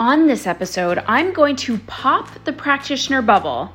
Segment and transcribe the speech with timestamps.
[0.00, 3.70] On this episode, I'm going to pop the practitioner bubble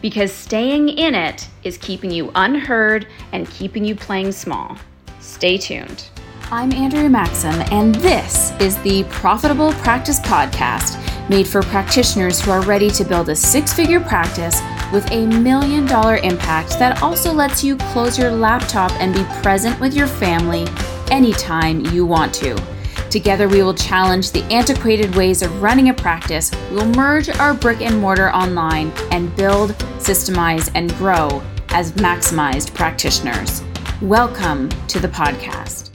[0.00, 4.78] because staying in it is keeping you unheard and keeping you playing small.
[5.20, 6.08] Stay tuned.
[6.50, 12.62] I'm Andrea Maxim, and this is the Profitable Practice Podcast made for practitioners who are
[12.62, 14.62] ready to build a six figure practice
[14.94, 19.78] with a million dollar impact that also lets you close your laptop and be present
[19.78, 20.66] with your family
[21.10, 22.75] anytime you want to.
[23.10, 26.50] Together, we will challenge the antiquated ways of running a practice.
[26.70, 32.74] We will merge our brick and mortar online and build, systemize, and grow as maximized
[32.74, 33.62] practitioners.
[34.02, 35.90] Welcome to the podcast.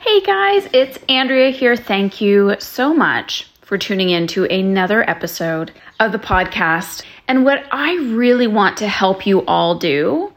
[0.00, 1.76] Hey guys, it's Andrea here.
[1.76, 5.70] Thank you so much for tuning in to another episode
[6.00, 7.02] of the podcast.
[7.28, 10.32] And what I really want to help you all do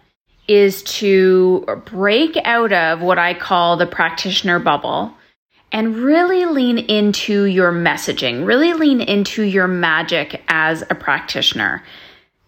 [0.49, 5.13] is to break out of what I call the practitioner bubble
[5.71, 11.83] and really lean into your messaging, really lean into your magic as a practitioner.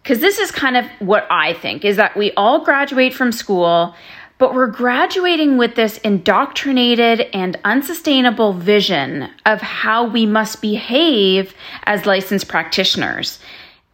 [0.02, 3.94] Because this is kind of what I think is that we all graduate from school,
[4.38, 12.06] but we're graduating with this indoctrinated and unsustainable vision of how we must behave as
[12.06, 13.38] licensed practitioners.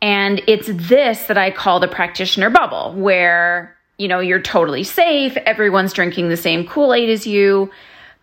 [0.00, 5.36] And it's this that I call the practitioner bubble, where, you know, you're totally safe,
[5.38, 7.72] everyone's drinking the same Kool Aid as you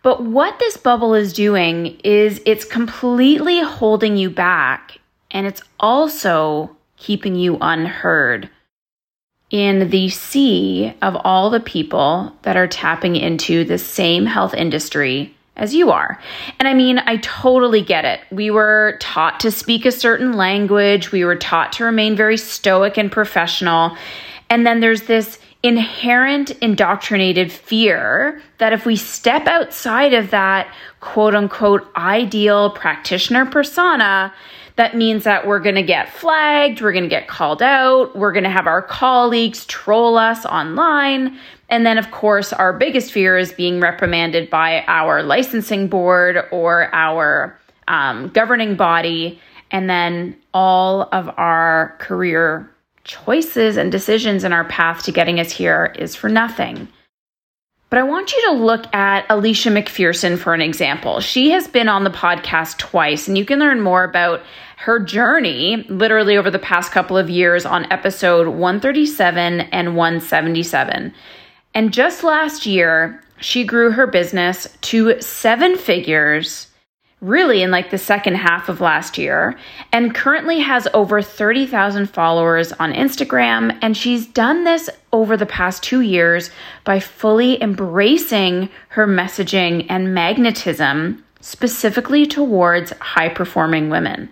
[0.04, 4.98] but what this bubble is doing is it's completely holding you back
[5.30, 8.48] and it's also keeping you unheard
[9.50, 15.34] in the sea of all the people that are tapping into the same health industry
[15.56, 16.20] as you are.
[16.58, 18.20] And I mean, I totally get it.
[18.30, 22.98] We were taught to speak a certain language, we were taught to remain very stoic
[22.98, 23.96] and professional.
[24.50, 31.34] And then there's this inherent indoctrinated fear that if we step outside of that quote
[31.34, 34.32] unquote ideal practitioner persona,
[34.76, 38.32] that means that we're going to get flagged, we're going to get called out, we're
[38.32, 41.38] going to have our colleagues troll us online.
[41.70, 46.94] And then, of course, our biggest fear is being reprimanded by our licensing board or
[46.94, 49.40] our um, governing body.
[49.70, 52.70] And then all of our career
[53.04, 56.88] choices and decisions in our path to getting us here is for nothing.
[57.90, 61.20] But I want you to look at Alicia McPherson for an example.
[61.20, 64.42] She has been on the podcast twice, and you can learn more about
[64.78, 71.14] her journey literally over the past couple of years on episode 137 and 177.
[71.74, 76.66] And just last year, she grew her business to seven figures
[77.24, 79.58] really in like the second half of last year
[79.92, 83.76] and currently has over 30,000 followers on Instagram.
[83.80, 86.50] And she's done this over the past two years
[86.84, 94.28] by fully embracing her messaging and magnetism specifically towards high performing women.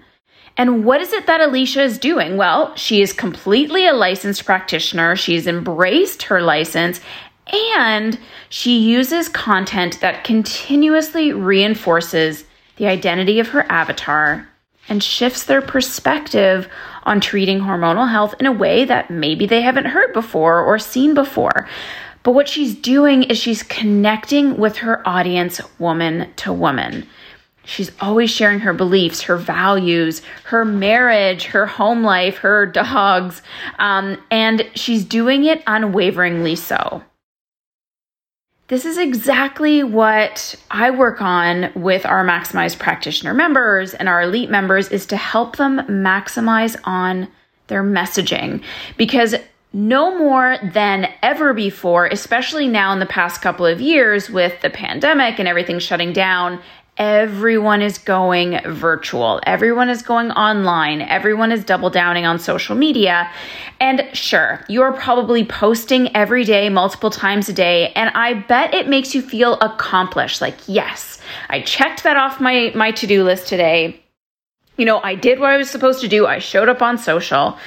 [0.56, 2.36] And what is it that Alicia is doing?
[2.36, 5.16] Well, she is completely a licensed practitioner.
[5.16, 7.00] She's embraced her license
[7.46, 8.18] and
[8.50, 12.44] she uses content that continuously reinforces
[12.82, 14.48] the identity of her avatar
[14.88, 16.68] and shifts their perspective
[17.04, 21.14] on treating hormonal health in a way that maybe they haven't heard before or seen
[21.14, 21.68] before.
[22.24, 27.06] But what she's doing is she's connecting with her audience woman to woman.
[27.64, 33.42] She's always sharing her beliefs, her values, her marriage, her home life, her dogs,
[33.78, 37.04] um, and she's doing it unwaveringly so.
[38.68, 44.50] This is exactly what I work on with our maximized practitioner members and our elite
[44.50, 47.28] members is to help them maximize on
[47.66, 48.62] their messaging.
[48.96, 49.34] Because
[49.72, 54.70] no more than ever before, especially now in the past couple of years with the
[54.70, 56.60] pandemic and everything shutting down
[56.96, 59.40] everyone is going virtual.
[59.46, 61.00] Everyone is going online.
[61.00, 63.30] Everyone is double downing on social media.
[63.80, 67.92] And sure, you're probably posting every day, multiple times a day.
[67.92, 70.40] And I bet it makes you feel accomplished.
[70.40, 74.00] Like, yes, I checked that off my, my to do list today.
[74.76, 76.26] You know, I did what I was supposed to do.
[76.26, 77.58] I showed up on social.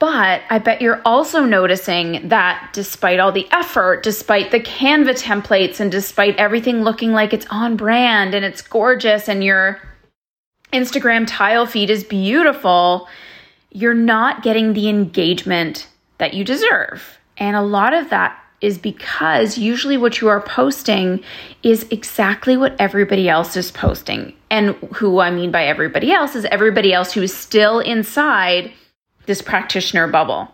[0.00, 5.78] But I bet you're also noticing that despite all the effort, despite the Canva templates,
[5.78, 9.78] and despite everything looking like it's on brand and it's gorgeous and your
[10.72, 13.08] Instagram tile feed is beautiful,
[13.72, 15.86] you're not getting the engagement
[16.16, 17.18] that you deserve.
[17.36, 21.22] And a lot of that is because usually what you are posting
[21.62, 24.32] is exactly what everybody else is posting.
[24.48, 28.72] And who I mean by everybody else is everybody else who is still inside
[29.30, 30.52] this practitioner bubble.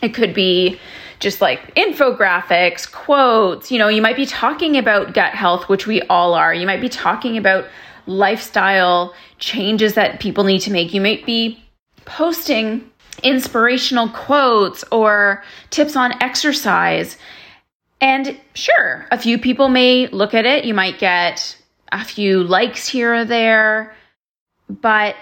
[0.00, 0.78] It could be
[1.18, 3.72] just like infographics, quotes.
[3.72, 6.54] You know, you might be talking about gut health, which we all are.
[6.54, 7.66] You might be talking about
[8.06, 10.94] lifestyle changes that people need to make.
[10.94, 11.60] You might be
[12.04, 12.88] posting
[13.24, 17.16] inspirational quotes or tips on exercise.
[18.00, 20.64] And sure, a few people may look at it.
[20.64, 21.56] You might get
[21.90, 23.96] a few likes here or there.
[24.68, 25.16] But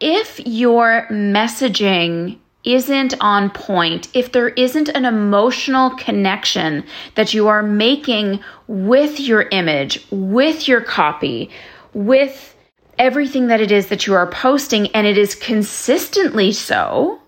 [0.00, 7.62] if your messaging isn't on point, if there isn't an emotional connection that you are
[7.62, 11.50] making with your image, with your copy,
[11.94, 12.54] with
[12.98, 17.18] everything that it is that you are posting, and it is consistently so,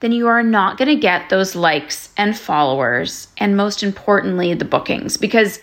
[0.00, 4.64] then you are not going to get those likes and followers, and most importantly, the
[4.64, 5.16] bookings.
[5.16, 5.60] Because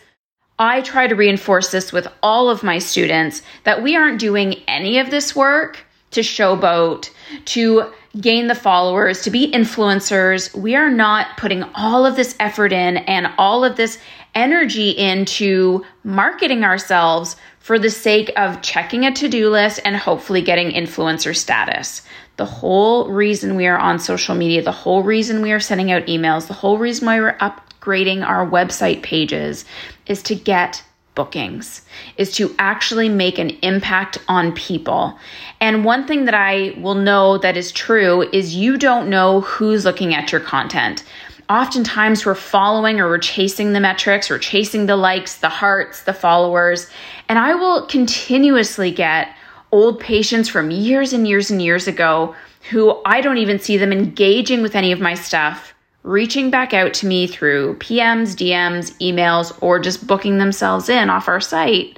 [0.60, 5.00] I try to reinforce this with all of my students that we aren't doing any
[5.00, 5.85] of this work
[6.16, 7.10] to showboat,
[7.46, 10.54] to gain the followers, to be influencers.
[10.56, 13.98] We are not putting all of this effort in and all of this
[14.34, 20.42] energy into marketing ourselves for the sake of checking a to do list and hopefully
[20.42, 22.02] getting influencer status.
[22.38, 26.06] The whole reason we are on social media, the whole reason we are sending out
[26.06, 29.66] emails, the whole reason why we're upgrading our website pages
[30.06, 30.84] is to get
[31.16, 31.82] bookings,
[32.18, 35.18] is to actually make an impact on people.
[35.60, 39.86] And one thing that I will know that is true is you don't know who's
[39.86, 41.04] looking at your content.
[41.50, 46.14] Oftentimes, we're following or we're chasing the metrics, we're chasing the likes, the hearts, the
[46.14, 46.90] followers.
[47.30, 49.30] And I will continuously get
[49.72, 52.36] old patients from years and years and years ago
[52.72, 55.75] who I don't even see them engaging with any of my stuff
[56.06, 61.28] reaching back out to me through PMs, DMs, emails, or just booking themselves in off
[61.28, 61.98] our site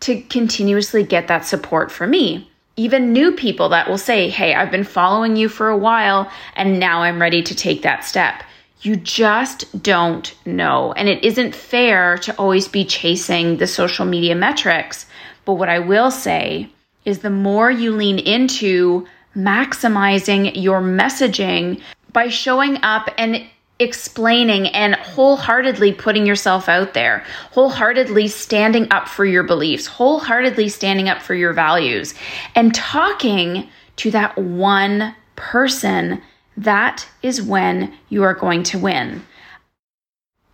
[0.00, 2.50] to continuously get that support from me.
[2.76, 6.80] Even new people that will say, Hey, I've been following you for a while and
[6.80, 8.42] now I'm ready to take that step.
[8.80, 10.92] You just don't know.
[10.94, 15.06] And it isn't fair to always be chasing the social media metrics.
[15.44, 16.70] But what I will say
[17.04, 19.06] is the more you lean into
[19.36, 21.80] maximizing your messaging
[22.14, 23.44] by showing up and
[23.78, 31.08] explaining and wholeheartedly putting yourself out there, wholeheartedly standing up for your beliefs, wholeheartedly standing
[31.08, 32.14] up for your values,
[32.54, 36.22] and talking to that one person,
[36.56, 39.22] that is when you are going to win.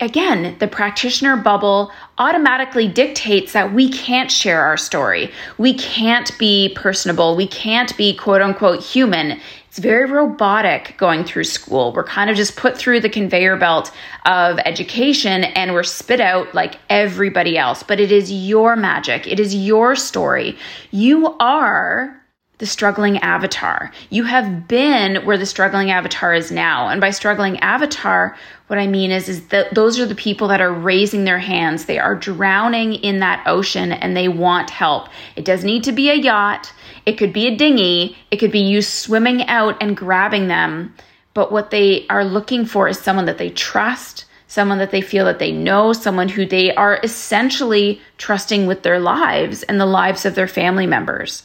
[0.01, 5.31] Again, the practitioner bubble automatically dictates that we can't share our story.
[5.59, 7.37] We can't be personable.
[7.37, 9.39] We can't be quote unquote human
[9.71, 11.93] it's very robotic going through school.
[11.93, 13.93] We're kind of just put through the conveyor belt
[14.27, 17.85] of education and we're spit out like everybody else.
[17.85, 20.59] But it is your magic, it is your story.
[20.91, 22.21] You are
[22.59, 23.93] the struggling avatar.
[24.11, 26.89] You have been where the struggling avatar is now.
[26.89, 30.61] And by struggling avatar, what I mean is, is that those are the people that
[30.61, 31.85] are raising their hands.
[31.85, 35.09] They are drowning in that ocean and they want help.
[35.37, 36.73] It does need to be a yacht.
[37.07, 40.95] It could be a dinghy, it could be you swimming out and grabbing them.
[41.35, 45.25] But what they are looking for is someone that they trust, someone that they feel
[45.27, 50.27] that they know, someone who they are essentially trusting with their lives and the lives
[50.27, 51.45] of their family members.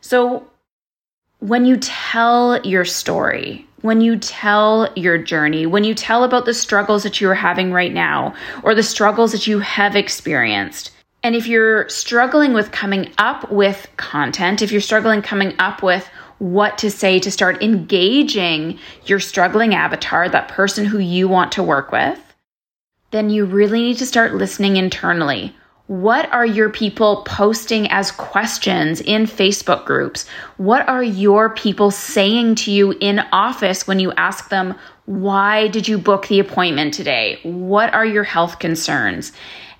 [0.00, 0.48] So
[1.40, 6.54] when you tell your story, when you tell your journey, when you tell about the
[6.54, 10.92] struggles that you are having right now or the struggles that you have experienced,
[11.26, 16.08] and if you're struggling with coming up with content, if you're struggling coming up with
[16.38, 21.64] what to say to start engaging your struggling avatar, that person who you want to
[21.64, 22.20] work with,
[23.10, 25.52] then you really need to start listening internally.
[25.88, 30.28] What are your people posting as questions in Facebook groups?
[30.58, 35.88] What are your people saying to you in office when you ask them, why did
[35.88, 37.40] you book the appointment today?
[37.42, 39.32] What are your health concerns?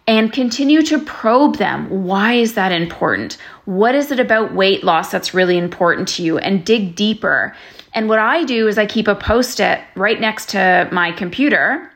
[0.07, 2.05] And continue to probe them.
[2.05, 3.39] Why is that important?
[3.65, 6.39] What is it about weight loss that's really important to you?
[6.39, 7.57] And dig deeper.
[7.93, 11.91] And what I do is I keep a post it right next to my computer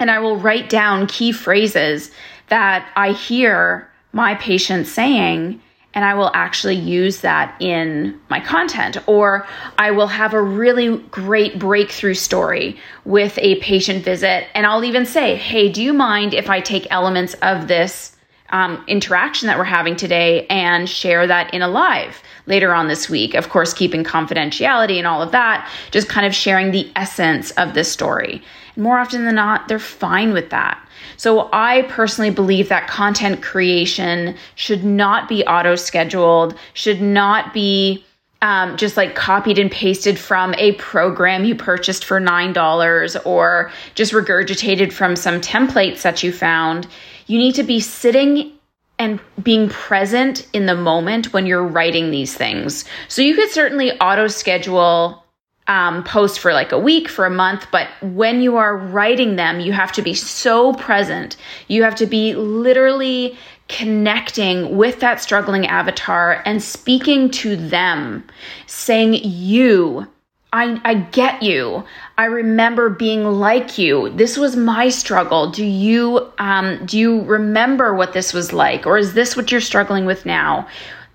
[0.00, 2.10] and I will write down key phrases
[2.48, 5.60] that I hear my patients saying
[5.94, 8.98] and I will actually use that in my content.
[9.08, 9.46] Or
[9.78, 15.06] I will have a really great breakthrough story with a patient visit, and I'll even
[15.06, 18.14] say, Hey, do you mind if I take elements of this
[18.50, 23.08] um, interaction that we're having today and share that in a live later on this
[23.10, 23.34] week?
[23.34, 27.74] Of course, keeping confidentiality and all of that, just kind of sharing the essence of
[27.74, 28.42] this story.
[28.76, 30.82] More often than not, they're fine with that.
[31.16, 38.04] So I personally believe that content creation should not be auto scheduled, should not be
[38.40, 44.12] um, just like copied and pasted from a program you purchased for $9 or just
[44.12, 46.86] regurgitated from some templates that you found.
[47.26, 48.52] You need to be sitting
[48.98, 52.84] and being present in the moment when you're writing these things.
[53.08, 55.24] So you could certainly auto schedule
[55.68, 59.60] um, post for like a week, for a month, but when you are writing them,
[59.60, 61.36] you have to be so present.
[61.68, 63.36] You have to be literally
[63.68, 68.24] connecting with that struggling avatar and speaking to them,
[68.66, 70.08] saying, You,
[70.54, 71.84] I, I get you.
[72.16, 74.08] I remember being like you.
[74.10, 75.50] This was my struggle.
[75.50, 79.60] Do you um, do you remember what this was like, or is this what you're
[79.60, 80.66] struggling with now?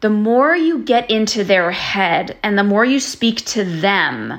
[0.03, 4.37] The more you get into their head and the more you speak to them,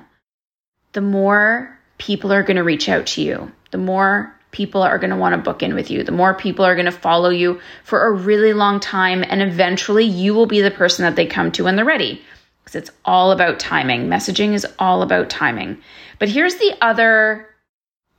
[0.92, 3.50] the more people are going to reach out to you.
[3.71, 6.04] The more people are going to want to book in with you.
[6.04, 9.25] The more people are going to follow you for a really long time.
[9.26, 12.21] And eventually you will be the person that they come to when they're ready.
[12.62, 14.06] Because it's all about timing.
[14.06, 15.78] Messaging is all about timing.
[16.18, 17.49] But here's the other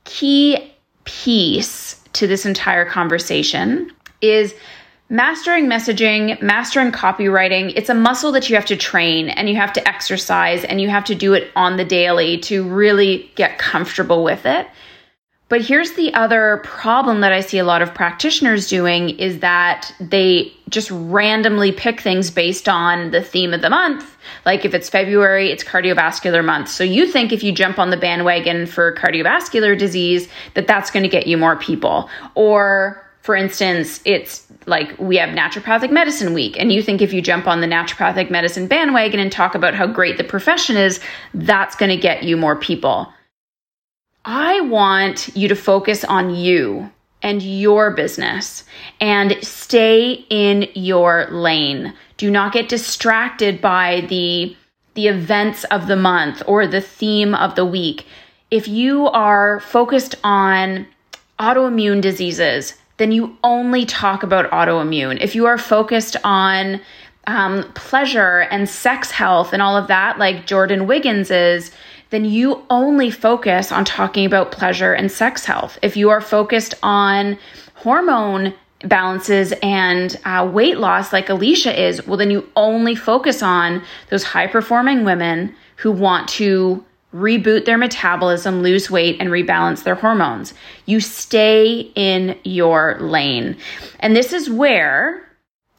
[0.02, 0.74] key
[1.04, 4.52] piece to this entire conversation is
[5.08, 9.72] Mastering messaging, mastering copywriting, it's a muscle that you have to train and you have
[9.74, 14.24] to exercise and you have to do it on the daily to really get comfortable
[14.24, 14.66] with it.
[15.48, 19.94] But here's the other problem that I see a lot of practitioners doing is that
[20.00, 24.16] they just randomly pick things based on the theme of the month.
[24.44, 26.68] Like if it's February, it's cardiovascular month.
[26.68, 31.04] So you think if you jump on the bandwagon for cardiovascular disease that that's going
[31.04, 32.10] to get you more people.
[32.34, 37.22] Or for instance, it's like we have naturopathic medicine week, and you think if you
[37.22, 41.00] jump on the naturopathic medicine bandwagon and talk about how great the profession is,
[41.34, 43.12] that's going to get you more people.
[44.24, 46.90] I want you to focus on you
[47.22, 48.64] and your business
[49.00, 51.94] and stay in your lane.
[52.16, 54.56] Do not get distracted by the
[54.94, 58.06] the events of the month or the theme of the week.
[58.50, 60.86] If you are focused on
[61.38, 65.20] autoimmune diseases, then you only talk about autoimmune.
[65.20, 66.80] If you are focused on
[67.26, 71.72] um, pleasure and sex health and all of that, like Jordan Wiggins is,
[72.10, 75.78] then you only focus on talking about pleasure and sex health.
[75.82, 77.36] If you are focused on
[77.74, 83.82] hormone balances and uh, weight loss, like Alicia is, well, then you only focus on
[84.10, 86.84] those high performing women who want to
[87.16, 90.54] reboot their metabolism, lose weight, and rebalance their hormones.
[90.84, 93.56] You stay in your lane.
[94.00, 95.26] And this is where,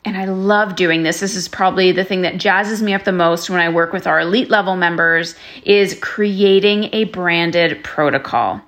[0.03, 3.11] and I love doing this, this is probably the thing that jazzes me up the
[3.11, 8.61] most when I work with our elite level members, is creating a branded protocol.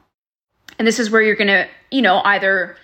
[0.77, 2.77] And this is where you're going to, you know, either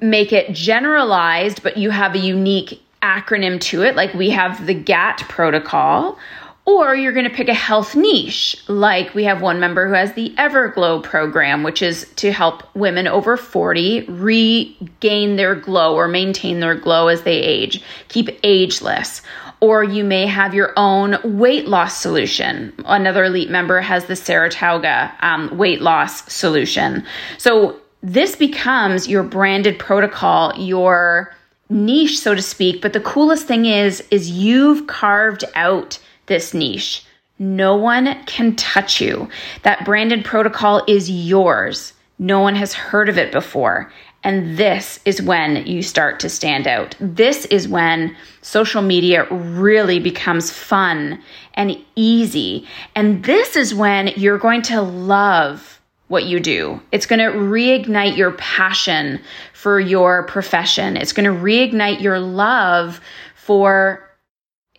[0.00, 4.74] make it generalized, but you have a unique acronym to it, like we have the
[4.74, 6.18] GAT protocol,
[6.66, 10.14] or you're going to pick a health niche, like we have one member who has
[10.14, 16.60] the Everglow program, which is to help women over 40 regain their glow or maintain
[16.60, 19.20] their glow as they age, keep ageless.
[19.60, 22.72] Or you may have your own weight loss solution.
[22.86, 27.04] Another elite member has the Saratoga um, weight loss solution.
[27.38, 31.34] So this becomes your branded protocol, your
[31.70, 32.82] niche, so to speak.
[32.82, 37.04] But the coolest thing is, is you've carved out this niche.
[37.38, 39.28] No one can touch you.
[39.62, 41.92] That branded protocol is yours.
[42.18, 43.92] No one has heard of it before.
[44.22, 46.96] And this is when you start to stand out.
[46.98, 51.20] This is when social media really becomes fun
[51.54, 52.66] and easy.
[52.94, 56.80] And this is when you're going to love what you do.
[56.92, 59.20] It's going to reignite your passion
[59.52, 60.96] for your profession.
[60.96, 63.00] It's going to reignite your love
[63.34, 64.03] for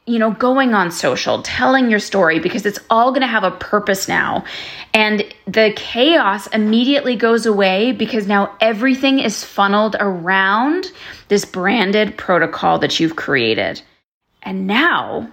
[0.07, 3.51] you know, going on social, telling your story because it's all going to have a
[3.51, 4.45] purpose now.
[4.93, 10.91] And the chaos immediately goes away because now everything is funneled around
[11.27, 13.81] this branded protocol that you've created.
[14.43, 15.31] And now,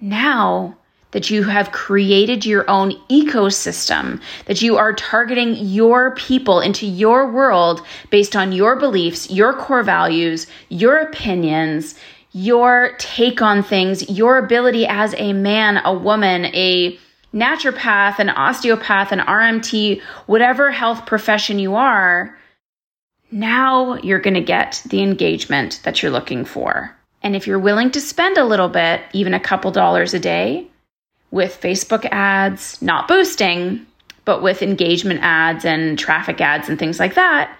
[0.00, 0.78] now
[1.10, 7.30] that you have created your own ecosystem, that you are targeting your people into your
[7.30, 11.94] world based on your beliefs, your core values, your opinions,
[12.32, 16.98] your take on things, your ability as a man, a woman, a
[17.34, 22.36] naturopath, an osteopath, an RMT, whatever health profession you are,
[23.30, 26.94] now you're going to get the engagement that you're looking for.
[27.22, 30.66] And if you're willing to spend a little bit, even a couple dollars a day,
[31.30, 33.84] with Facebook ads, not boosting,
[34.24, 37.54] but with engagement ads and traffic ads and things like that,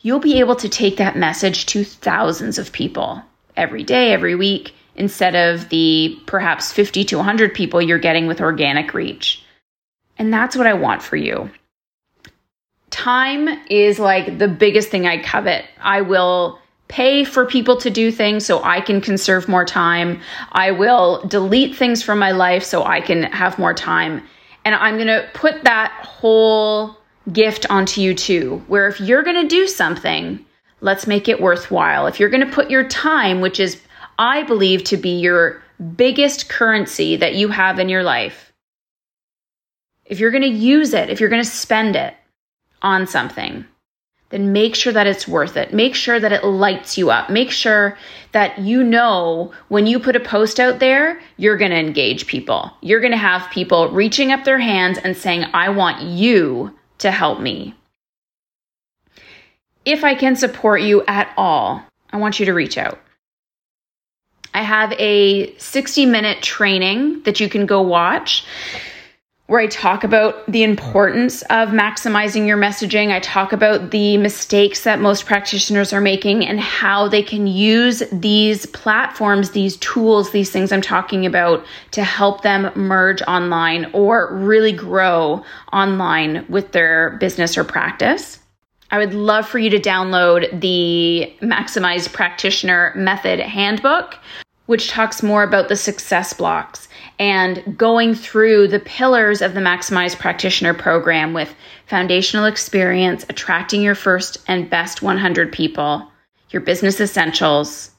[0.00, 3.22] you'll be able to take that message to thousands of people
[3.60, 8.40] every day, every week, instead of the perhaps 50 to 100 people you're getting with
[8.40, 9.42] organic reach.
[10.18, 11.50] And that's what I want for you.
[12.90, 15.64] Time is like the biggest thing I covet.
[15.80, 20.20] I will pay for people to do things so I can conserve more time.
[20.50, 24.24] I will delete things from my life so I can have more time.
[24.64, 26.96] And I'm going to put that whole
[27.32, 30.44] gift onto you too, where if you're going to do something,
[30.80, 32.06] let's make it worthwhile.
[32.06, 33.80] If you're going to put your time, which is,
[34.18, 35.62] I believe, to be your
[35.96, 38.52] biggest currency that you have in your life,
[40.04, 42.14] if you're going to use it, if you're going to spend it
[42.82, 43.64] on something,
[44.30, 45.74] then make sure that it's worth it.
[45.74, 47.30] Make sure that it lights you up.
[47.30, 47.98] Make sure
[48.32, 52.70] that you know when you put a post out there, you're going to engage people.
[52.80, 57.10] You're going to have people reaching up their hands and saying, I want you to
[57.10, 57.74] help me.
[59.84, 62.98] If I can support you at all, I want you to reach out.
[64.52, 68.44] I have a 60 minute training that you can go watch
[69.50, 73.10] where I talk about the importance of maximizing your messaging.
[73.10, 78.00] I talk about the mistakes that most practitioners are making and how they can use
[78.12, 84.32] these platforms, these tools, these things I'm talking about to help them merge online or
[84.36, 88.38] really grow online with their business or practice.
[88.90, 94.18] I would love for you to download the Maximize Practitioner Method Handbook,
[94.66, 100.18] which talks more about the success blocks and going through the pillars of the Maximize
[100.18, 101.54] Practitioner program with
[101.86, 106.10] foundational experience, attracting your first and best 100 people,
[106.50, 107.90] your business essentials,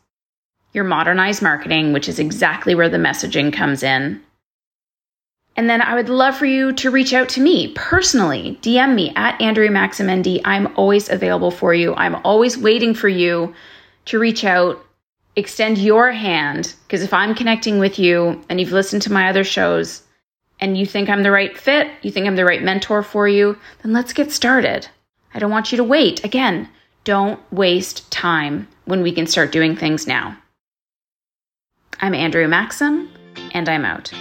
[0.74, 4.22] your modernized marketing, which is exactly where the messaging comes in.
[5.58, 8.58] And then I would love for you to reach out to me personally.
[8.62, 10.40] DM me at Andrea Maxim ND.
[10.46, 11.94] I'm always available for you.
[11.96, 13.54] I'm always waiting for you
[14.06, 14.86] to reach out
[15.36, 19.44] extend your hand because if I'm connecting with you and you've listened to my other
[19.44, 20.04] shows
[20.60, 23.58] and you think I'm the right fit, you think I'm the right mentor for you,
[23.82, 24.88] then let's get started.
[25.34, 26.24] I don't want you to wait.
[26.24, 26.70] Again,
[27.04, 30.38] don't waste time when we can start doing things now.
[32.00, 33.10] I'm Andrea Maxim,
[33.54, 34.12] and I'm out.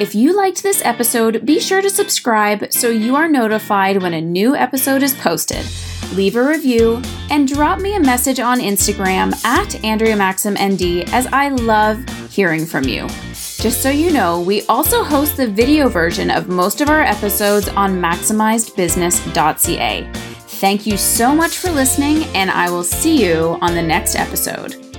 [0.00, 4.20] If you liked this episode, be sure to subscribe so you are notified when a
[4.20, 5.64] new episode is posted
[6.12, 11.26] leave a review, and drop me a message on Instagram at Andrea Maxim ND as
[11.28, 13.08] I love hearing from you.
[13.32, 17.68] Just so you know, we also host the video version of most of our episodes
[17.68, 20.10] on maximizedbusiness.ca.
[20.12, 24.89] Thank you so much for listening, and I will see you on the next episode.